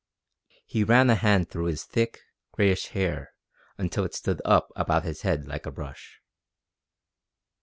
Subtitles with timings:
[0.65, 2.21] He ran a hand through his thick,
[2.53, 3.35] grayish hair
[3.77, 6.19] until it stood up about his head like a brush.